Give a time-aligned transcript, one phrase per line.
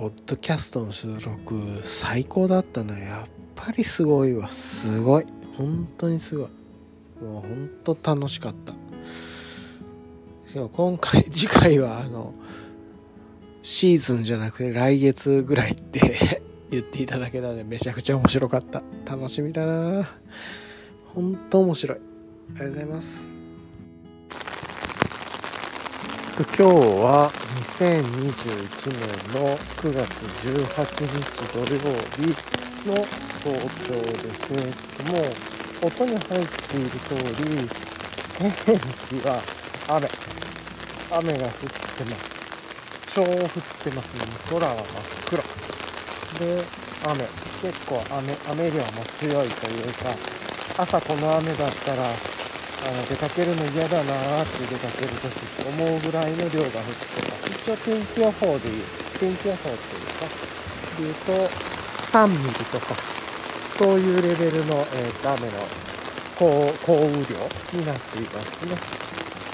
[0.00, 5.26] ポッドキャストの収録最高だったのやっぱりすごいわすごい
[5.58, 6.48] 本当にすごい
[7.22, 8.72] もう本当楽しかった
[10.48, 12.32] しかも今回次回はあの
[13.62, 16.00] シーズンじゃなくて来月ぐらいって
[16.72, 20.08] 言っていただけたのでめちゃくちゃ面白かった楽しみだな
[21.12, 22.00] 本当面白いあ
[22.52, 23.39] りがとうございます
[26.40, 27.30] 今日は
[27.60, 28.00] 2021
[28.96, 29.04] 年
[29.36, 31.66] の9月18日土曜
[32.16, 32.32] 日
[32.88, 33.04] の
[33.44, 34.48] 東京です
[35.12, 35.20] も
[35.82, 37.68] う音に入っている通り
[38.38, 38.50] 天
[39.20, 39.42] 気は
[39.86, 40.08] 雨。
[41.12, 43.12] 雨が降ってます。
[43.14, 43.28] 超降っ
[43.84, 44.14] てます。
[44.14, 44.86] ね空は真っ
[45.28, 45.42] 黒。
[46.38, 46.64] で
[47.04, 47.24] 雨。
[47.60, 50.16] 結構雨雨量も強いというか
[50.78, 52.04] 朝この雨だったら
[52.86, 58.84] あの出かけるの嫌だなーって出かけるとき思うぐらいの量が降ってます一応天気予報でいう
[59.18, 60.28] 天気予報っていうか？
[60.98, 61.32] でいうと
[62.04, 63.20] 3ミリとか。
[63.80, 65.56] そういうレベルの、えー、雨の
[66.36, 68.76] 降降雨量になっていますね。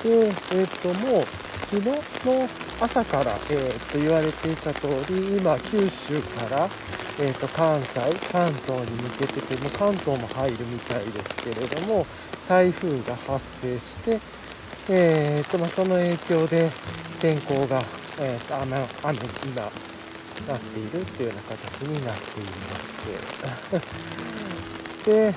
[0.03, 0.27] で
[0.59, 1.25] えっ、ー、ともう
[1.71, 1.87] 昨日
[2.27, 2.49] の
[2.81, 6.69] 朝から、えー、と言われていた通り今九州から
[7.19, 8.01] えーと、関西、
[8.31, 12.07] 関東に向けてても関東も入るみたいですけれども
[12.47, 14.21] 台風が発生して、
[14.91, 16.71] えーとまあ、その影響で
[17.21, 17.81] 天候が、
[18.21, 19.63] えーと、雨雨に今
[20.47, 23.07] なっているっていうような形になっています。
[25.09, 25.35] で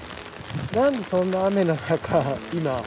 [0.74, 2.20] なんでそんな雨の中
[2.54, 2.84] 今こ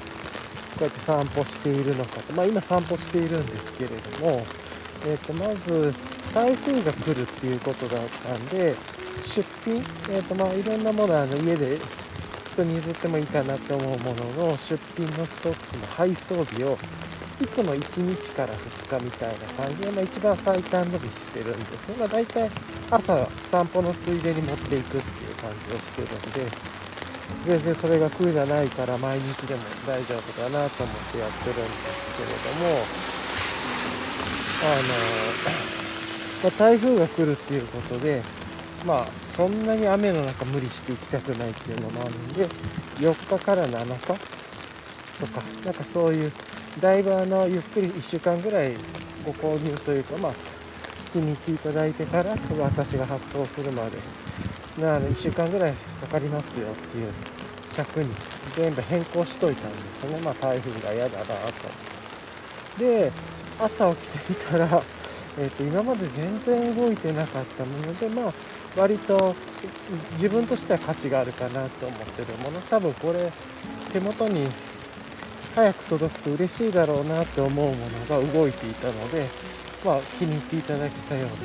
[0.80, 4.44] うやって散歩しているのかと、まあ、今散歩しているんですけれども、
[5.05, 5.92] えー、とまず
[6.34, 8.75] 台風が来るっていうことだったんで
[9.25, 9.77] 出品、
[10.11, 11.78] えーとまあ、いろんなものあの家で
[12.53, 16.77] 人に譲ってもいいかなって思うものの出品のストックの配送日を
[17.41, 22.51] いつも1日から2日みたいな感じで、まあ、一番最短伸びしてるんですよ、まあ、大体
[22.91, 26.73] 朝散歩のついでに持っていくっていう感じをしてるんで
[27.46, 33.11] 全然それが苦じゃないから毎日でも大丈夫かなと思ってやってるんですけれども
[34.64, 34.73] あの
[36.45, 38.23] まあ、台風が来るっていうことで
[38.86, 42.46] まあそんなに雨の中無理して行きたくないっていうのもあるんで
[42.98, 44.06] 4日から7日
[45.20, 46.33] とかなんかそういう
[46.80, 48.74] だいぶあのゆっくり1週間ぐらい
[49.24, 50.33] ご購入というかまあ
[51.12, 53.98] 気に入っていただいてから私が発送するまで
[54.80, 57.12] なの1週間ぐらいかかりますよっていう
[57.68, 58.11] 尺に
[58.56, 60.20] 全部変更しといたんですよね。
[60.24, 61.33] まあ台風が嫌だなと。
[62.79, 63.12] で
[63.64, 64.83] 朝起きてみたら
[65.39, 68.33] えーと、今まで全然動いてなかったもので、まあ、
[68.77, 69.34] 割と
[70.12, 72.61] 自分としては価値があるかなと思ってるもの。
[72.61, 73.33] 多分これ
[73.92, 74.46] 手元に
[75.55, 77.73] 早く届くと嬉しいだろうなって思うも
[78.11, 79.27] のが動いていたので、
[79.84, 81.39] まあ、気に入っていただけたようだっ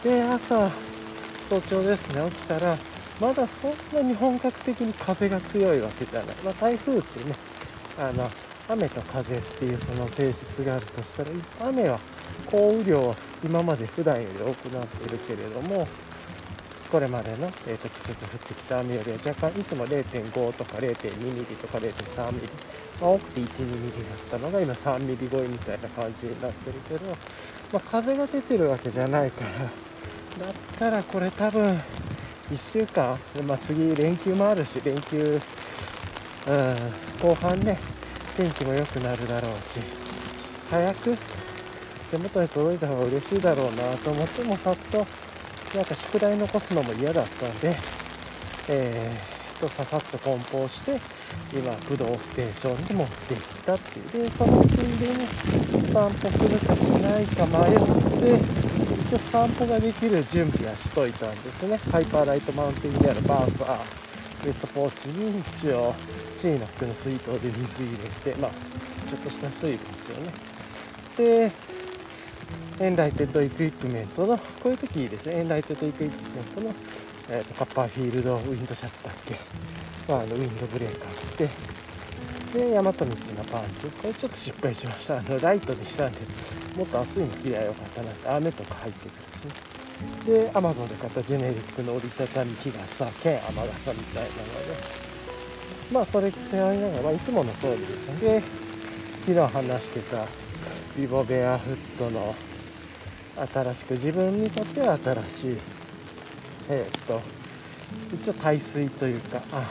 [0.00, 0.16] たんで。
[0.16, 0.70] で朝
[1.48, 2.76] 早朝ですね起きたら
[3.20, 7.34] まだそんなに本格的に風が強いわけじゃない、まあ、台風ってね
[7.98, 8.30] あの
[8.68, 11.30] 雨と風っていうその性質があるとしたら
[11.68, 11.98] 雨は
[12.50, 15.86] 降雨量は今まで普段より多くなってるけれども
[16.90, 22.46] これまでの、えーと、季節降ってきた雨よりは若干いつも0.5とか0.2ミリとか0.3ミリ、
[23.00, 27.16] まあ、多くて12ミリだったのが今3ミリ超えみたいな感じになってるけど、ま
[27.74, 31.76] あ、風が出てるわけじゃないからだったらこれ多分
[32.50, 35.40] 1週間、まあ、次連休もあるし連休、
[36.46, 37.76] うん、後半ね
[38.36, 39.80] 天気も良くなるだろうし
[40.70, 41.16] 早く
[42.10, 45.06] 手元に届いた方が嬉しいだろうなと思ってもさっと
[45.76, 47.76] なんか宿題残すのも嫌だったんで、
[48.68, 51.00] えー、とささっと梱包して
[51.52, 54.24] 今駆動ステーションに持っていったっていう。
[54.24, 57.78] でそのついでに散歩するかしないか迷っ
[58.20, 58.40] て
[59.04, 61.76] 一応散歩ができる準備はしといたんですね。
[61.90, 64.03] ハイパーライトマウンテンにあるバーサー
[64.44, 65.94] ウエストポーチに一応
[66.32, 67.92] C の服の水筒で水入
[68.24, 68.50] れてまあ
[69.08, 70.32] ちょっとした水分ですよね
[71.16, 71.52] で
[72.84, 76.74] エンライテッドエクイプメントのこういう時いいですねエンライテッドエクイプメントの、
[77.30, 79.36] えーと、カッパーフィールドウィンドシャツだっけ、
[80.08, 81.48] まあ、あのウィンドブレーカーって
[82.54, 83.14] で大和道の
[83.50, 83.90] パンツ。
[84.00, 85.18] これちょっと失敗しました。
[85.18, 86.20] あのライトにしたんで
[86.76, 88.28] もっと暑いの着りゃよかったなって。
[88.28, 89.73] 雨とか入ってくるんですね。
[90.26, 94.34] で Amazon で買ったジェネリックの折りたたみ日傘兼雨傘みたいなの
[94.66, 95.04] で。
[95.92, 98.30] まあそれ背負いながら、まあ、いつもの装備ですね。
[98.30, 98.42] で
[99.26, 100.26] 昨日話してた
[100.96, 102.34] ビボベアフットの
[103.36, 105.58] 新しく自分にとっては新しい
[106.70, 107.20] えー、っと
[108.14, 109.64] 一応耐水というかあ、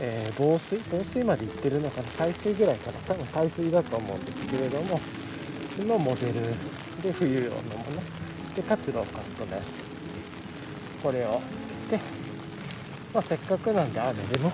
[0.00, 2.98] えー、防水防水までいってるのかな耐水ぐらいかな。
[3.00, 5.00] 多分耐水だと思うんですけれども
[5.78, 6.34] のモデル
[7.02, 8.21] で冬用のもの。
[8.56, 9.92] でかつローカットのやつ。
[11.02, 12.02] これをつけて、
[13.12, 14.52] まあ、せっかくなんで雨でも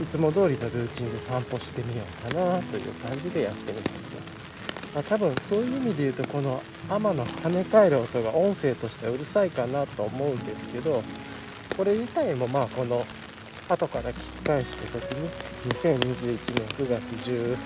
[0.00, 4.06] いつも通りのルーチンで散歩してみようかなという感じでやってみてます
[4.94, 11.02] まあ、多分そういう意味で言うとこの天の跳ね返る音が音声としてはうるさいかなと思うんですけど
[11.76, 13.04] これ自体もまあこの
[13.68, 15.28] 後から聞き返した時に
[15.68, 17.56] 2021年9月18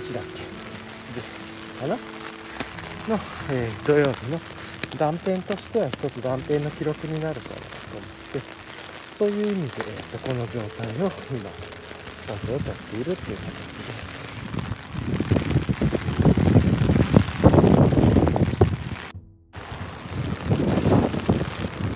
[0.00, 1.84] 日だっけ？
[1.84, 1.96] でかな？
[1.96, 3.20] の、
[3.50, 4.40] えー、土曜日の
[4.98, 7.60] 断片としては一つ断片の記録になるかなと
[7.96, 8.02] 思っ
[8.32, 8.64] て
[9.18, 11.50] そういう意味で、えー、とこの状態を今
[12.26, 14.14] 音声をとっているっていう形です。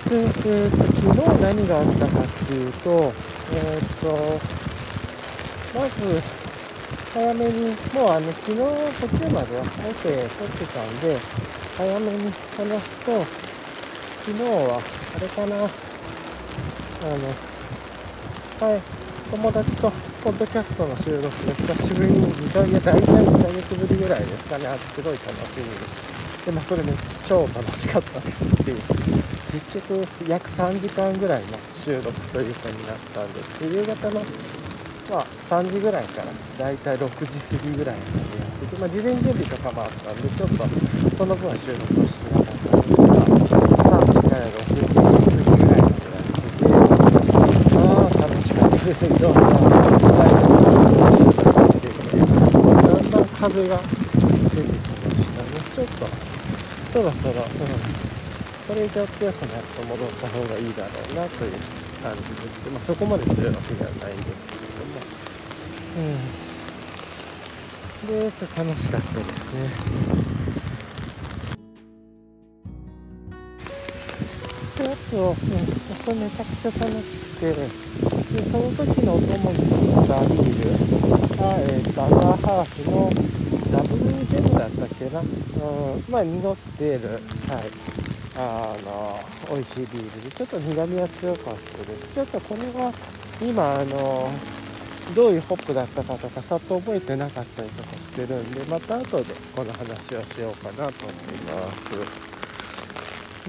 [0.09, 3.13] で、えーと、昨日何があったかっていうと、
[3.53, 4.07] えっ、と、
[5.77, 6.21] まず、
[7.13, 9.69] 早めに、もうあの、昨日途中までは音
[10.01, 11.17] 声撮ってたんで、
[11.79, 13.23] 早めに話すと、
[14.25, 14.81] 昨日は、
[15.15, 15.59] あれかな、あ
[17.15, 18.81] の、はい、
[19.31, 19.89] 友達と
[20.21, 25.13] ポッドキャストの収録を久しぶりに2ヶ月、大体2ヶ月ぶりぐらいですかね、あすごい。
[25.13, 25.63] 楽しみ。
[26.45, 28.45] でまあそれめっちゃ超楽しかったです。
[28.45, 28.81] っていう
[29.71, 33.71] 結局約3時間ぐらいの収録というかになったんです。
[33.71, 34.19] で夕方の
[35.09, 38.03] まあ3時ぐらいからだいたい6時過ぎぐらいま
[38.35, 38.38] で、
[38.79, 40.63] まあ、事前準備とかもあったんでちょっと
[41.17, 46.71] その分は収録をしてなかったんですが3時から6時過ぎぐらいまでやってて
[47.75, 49.43] まあ楽しかったですいろんな
[50.15, 50.63] 最後に
[51.43, 55.59] 話しててだんだん風が出てきましたね。
[55.75, 56.07] ちょっと
[56.87, 57.51] そろそろ、うん、
[58.63, 61.59] これ以上強くなると戻った方がいいだろうなという
[61.99, 65.03] 感じですけど、まあ、そこまで強いわけではないんですけれども、
[65.99, 66.48] うん、
[68.09, 69.69] でそれ楽しかったですね。
[74.79, 77.69] であと、うん、それめちゃくちゃ楽しくてで
[78.49, 80.99] その時のお供にしたビール。
[81.39, 83.09] が、えーと、アガーハーフの
[83.71, 87.21] ダブルジェムだったっけな、うん、まあ濁ってる、はい、
[88.35, 92.13] あの美味しいビールでちょっと苦みは強かったです。
[92.13, 92.91] ちょっとこれは
[93.41, 94.29] 今あの
[95.15, 102.29] どういうホップだったかとかさっと覚えてなかったりとかしてるんでまた後でこの話をしようかなと思います。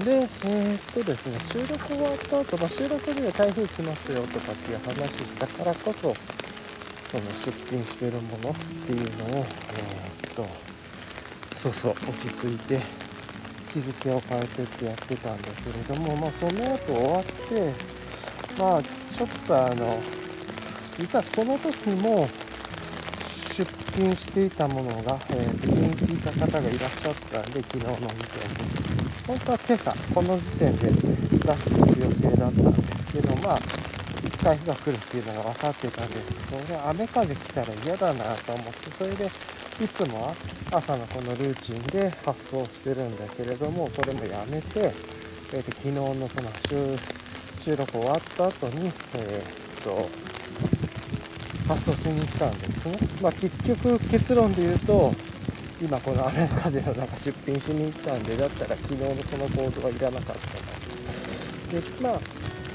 [0.05, 6.15] でえー、っとですね収録終わった後、まあ、収録には台風来ますよとかっていう話したからこそ
[7.11, 8.53] その出品してるものっ
[8.87, 10.47] ていうのを、えー、っと
[11.55, 12.79] そうそう落ち着いて
[13.73, 17.73] 日付を変えてってやってたんだけれども、まあ、その後終わって
[18.57, 19.99] まあちょっとあの
[21.01, 22.27] 実はその時も
[23.57, 23.65] 出
[23.95, 28.81] 品していたものが、えー、気に入った方がいらっしゃったんで昨日の時点で
[29.25, 33.59] 本当は今朝この時点で出していく予定だったんですけどまあ
[34.43, 40.35] 台風が来るっていうのが分かってたんですけどそれ雨風来たら嫌だなと思ってそれでいつもは
[40.71, 44.93] 朝のこのルーチンで発送してるんだけれどもそれもやめて、
[45.53, 46.51] えー、と昨日のその
[47.59, 50.07] 収録終わった後に、えー、と
[51.71, 55.13] 発送しに行ったんですね、まあ、結局結論で言うと
[55.81, 62.19] 今この雨風の中出品しに行ったんでだったら昨日のその行動はいらなかったなでまあ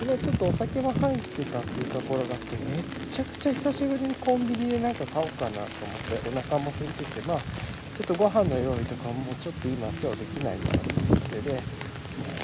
[0.00, 10.72] 昨日ちょっとお酒も入ってたっていうところがあってめっちゃくちゃ久しぶりにコンビニでなんか買おうかなと思ってお腹も空いててまあちょっとご飯の用意とかもちょっと今今日できないなと
[11.04, 11.60] 思ってで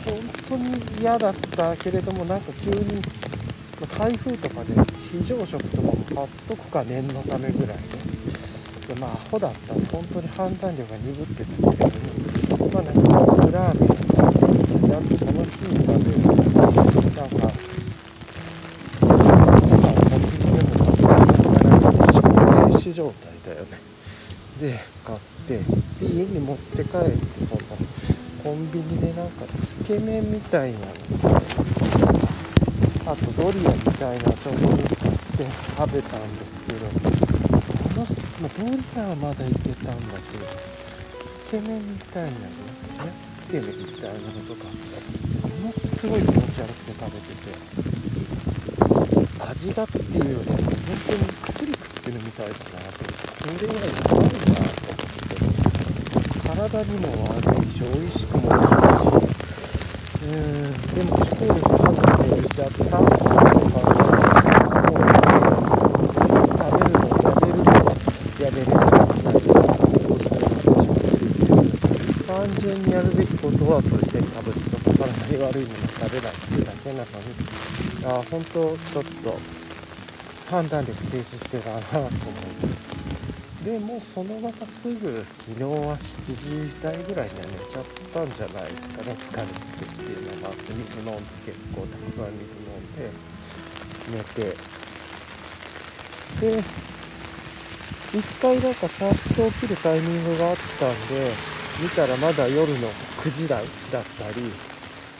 [0.04, 3.00] 本当に嫌だったけれどもなんか急に
[3.98, 4.74] 台風とかで
[5.10, 11.90] 非常食とか買っとくか念のためぐらいででまあアホだったんで本当に判断力が鈍ってたけれ
[12.48, 13.96] どもまあなんかカップラーメンを
[14.88, 16.18] ちゃんとその日に食べる
[17.12, 17.46] なんか、
[19.00, 20.74] まあ、コンビニでも
[22.60, 23.78] 停止状態だよね。
[24.60, 27.60] で、買って、で、家に持って帰って、その、
[28.42, 30.84] コンビニでなんか、つけ麺みたいなの
[33.04, 35.01] あとドリアみたいなちょうど見つ
[35.44, 38.06] かって食べたんですけど、この、
[38.40, 40.46] まあ、ドリアはまだいけたんだけど、
[41.20, 42.36] つけ麺みたいなの、
[42.98, 44.64] 冷やしつけ麺みたいなのとか、
[45.62, 47.82] ものすごい気持ち悪くて食べてて
[49.52, 50.66] 味がっていうよりは本
[51.06, 54.42] 当に薬食ってるみたいだなとこれはやばいなと思って
[56.48, 58.60] 体にも悪いし美味しくもない
[58.92, 59.12] し
[60.22, 63.98] うんでも思考力感度してるしあと3分とかう
[66.58, 67.06] 食べるの
[68.40, 70.90] やめるのやめれるじゃないかなどうしたらいいでしょ
[72.26, 77.06] う単純にやるべきことはそういう添加物とか体に悪いもの食べないっていうだけなのに
[78.02, 79.38] ああ本当ちょっと
[80.50, 82.18] 判断力停止してたなと思いま
[82.66, 89.52] すでもうそのまますぐ昨日は7時台ぐらいには寝ちゃったんじゃないですかね疲れて。
[89.52, 93.06] っていうのがあって水飲んで結構たくさん水飲んで
[94.10, 94.50] 寝て
[96.42, 96.58] で
[98.18, 104.52] 一回なんかさっと起きるタイミングがあったんで見たらまだ夜の9時台だったり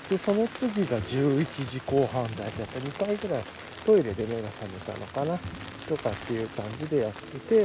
[0.08, 3.42] でその次が11時後半台だった2回ぐらい
[3.84, 5.36] トイレで目が覚めたのかな
[5.88, 7.64] とかっていう感じでやってて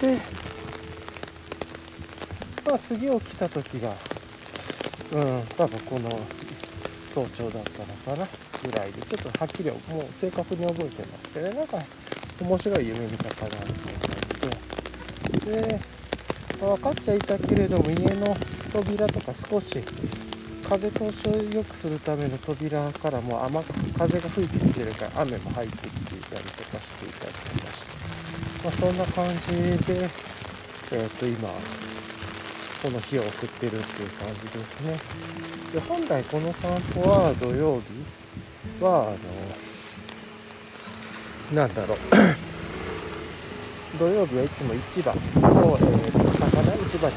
[0.00, 0.18] で
[2.66, 3.90] まあ次起きた時が
[5.12, 6.18] うん多分この
[7.12, 8.28] 早朝だったのかな
[8.64, 11.76] ぐらいでちょっとはっきりもう正確に覚えてなくてねなんか
[12.40, 14.56] 面白い夢見たかなみたいな感
[15.40, 15.68] じで。
[15.78, 15.97] で
[16.66, 18.36] 分かっちゃいたけれども家の
[18.72, 19.82] 扉とか少し
[20.68, 23.62] 風通しを良くするための扉からも雨
[23.96, 30.10] 風が吹いてきてるから雨も入ってきていたりとかしていたりとかして、まあ、そんな感じで、
[30.92, 31.48] えー、と今
[32.82, 34.98] この日を送ってるっていう感じですね。
[35.72, 39.10] で本来この散歩は土曜日はあ
[41.54, 41.98] のなんだろう
[43.98, 45.14] 土曜日はいつも市場を、
[45.80, 46.27] えー、
[46.88, 47.14] 市場に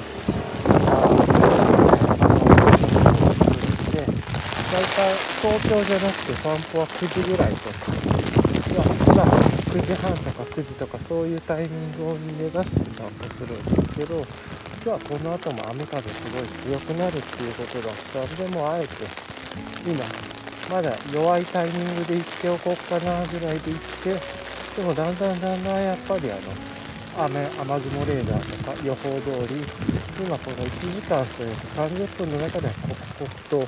[4.71, 7.75] 大体早朝じゃなくて散歩は9時ぐらいとか、
[9.15, 9.27] まあ、
[9.71, 14.25] 9時半とか9時とかそういうタイミングを目指して散歩するんですけど今
[14.83, 18.87] 日はこの後も雨風すごい強くなるっていうことだったんでもあえて
[19.87, 20.03] 今
[20.69, 24.19] まだ弱いタイミングで行っておこうかなぐらいで行って
[24.75, 26.70] でもだんだんだんだんやっぱりあの
[27.17, 29.61] 雨雨雲レーダーとか予報通り
[30.19, 32.73] 今この1時間というか30分の中では
[33.17, 33.67] 刻々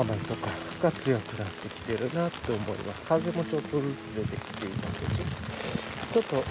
[0.00, 0.48] 雨とか
[0.82, 3.02] が強くなってきてるなって思います。
[3.02, 5.42] 風もちょっとずつ出てきていますし。
[6.12, 6.44] ちょっと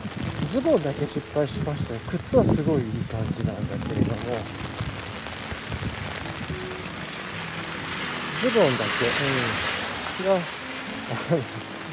[0.48, 2.00] ズボンだけ失敗しましたね。
[2.10, 4.16] 靴はすごいいい感じなんだけれども。
[8.42, 9.06] ズボンだけ
[10.24, 10.36] うん。
[10.36, 10.42] が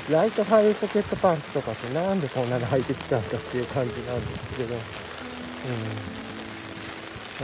[0.08, 4.80] ライトハイポケットパンツとかってなんでこんなの履いてきたんかっていう感じなんですけど、うん。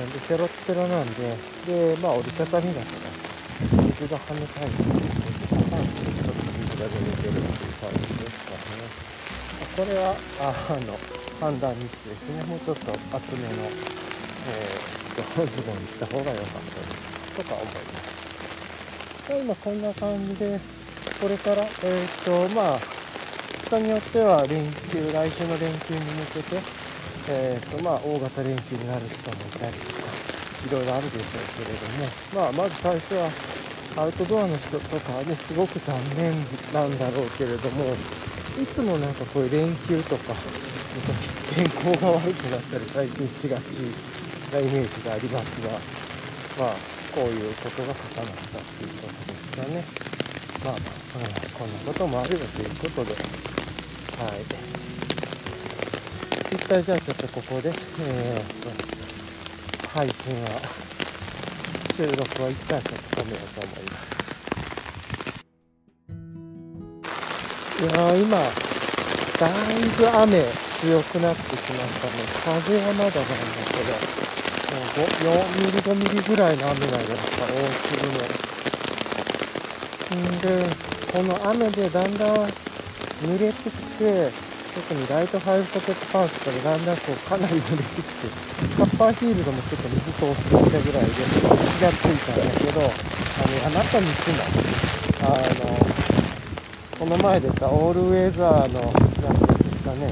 [0.00, 1.36] なんで、ペロッペロなんで、
[1.68, 5.04] で、まあ折りたたみだから水が跳ねたいので、
[5.68, 8.88] パンツにちょっと水が出てるっていう感じですかね。
[9.76, 10.48] これは、あ
[10.88, 10.96] の、
[11.40, 12.48] 判断ミスですね。
[12.48, 17.36] もうちょっと厚めの、えー、ズボンにした方が良かったです。
[17.36, 18.24] とか思います。
[19.28, 20.83] 今こんな感じで、
[21.20, 22.78] これから、えっ、と、まあ、
[23.66, 26.58] 人によっては連休、来週の連休に向けて、
[27.30, 30.10] えっ、と、まあ、大型連休になる人もいたりとか、
[30.66, 33.30] いろいろあるでしょうけれども、まあ、まず最初は、
[33.96, 36.34] アウトドアの人とかはね、すごく残念
[36.74, 37.94] なんだろうけれども、
[38.60, 40.34] いつもなんかこういう連休とか、
[41.54, 43.78] 天候が悪くなったり最近しがち
[44.52, 45.70] なイメージがありますが、
[46.64, 46.76] まあ、
[47.14, 49.84] こういうことが重なったっていうことですかね。
[50.62, 50.78] まあ、まあ、
[51.58, 53.14] こんなこともあるよということで。
[53.14, 54.74] はい。
[56.54, 58.70] 一回じゃあちょっとここでえー、っと
[59.98, 60.60] 配信は
[61.96, 64.14] 収録は一回ちょっと止めようと思います。
[67.82, 70.44] いやー今だいぶ雨
[70.80, 72.22] 強くなってきましたね。
[72.44, 73.20] 風はまだなんだ
[73.74, 73.90] けど
[74.94, 77.58] 4ミリ5ミリぐらいの雨がやっぱ大
[77.98, 78.63] 粒の。
[80.12, 80.68] んで、
[81.12, 82.34] この雨でだんだん
[83.24, 84.28] 濡れてきて、
[84.74, 88.26] 特にライトハイポケットパンツとかでだんだんこうかなり濡れてきて、
[88.76, 92.90] カッパーヒールドもちょっと水通してきたぐらいで気がついたんだけど、あの、
[93.66, 94.44] あなたにつな、
[95.30, 95.78] あの、
[96.98, 100.10] この前出たオールウェザーの、なんていうんですかね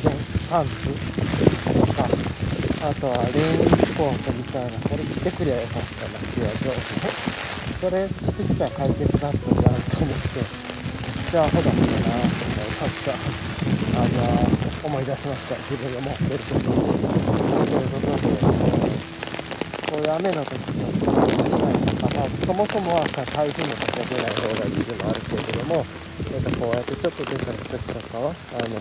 [0.00, 0.14] ジェン、
[0.50, 2.04] パンツとか、
[2.84, 13.10] あとはレインコートみたいなこれ着てくりゃよかったなっていう情報それ着てきたら解決だったじゃんと思ってめっちゃアホだったなと思いました
[13.98, 15.58] あの思い出しました。
[15.66, 17.02] 自分が持ってることをと
[17.74, 18.30] いうことで
[19.90, 21.10] こういう雨の時ちょっと
[21.42, 21.82] したい。
[21.98, 28.78] とか、まあ、そもそもは台風の時は出ない方がいいのもあるけれども、えー、とこうやってちょっと出た時とかはあの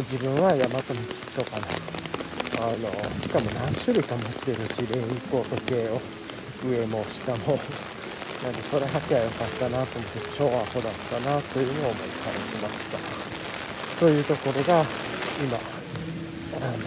[0.00, 1.68] 自分は山と道とかの
[2.64, 2.88] あの
[3.20, 6.00] しかも何種類か持ってるしレインコート系を
[6.64, 7.58] 上も下も
[8.42, 12.98] なんでそれ履きゃよかったなと思って超アホだったなというのを思い返しました。
[14.00, 14.84] というところが
[15.44, 15.58] 今
[16.56, 16.80] あの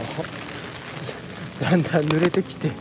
[1.69, 2.71] だんだん濡れてきて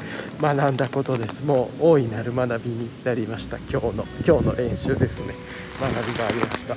[0.40, 1.44] 学んだことです。
[1.44, 3.58] もう大いなる学びになりました。
[3.58, 5.34] 今日の今日の練習ですね。
[5.80, 6.74] 学びがありました。